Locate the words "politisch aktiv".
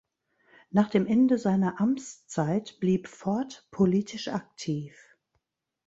3.69-4.97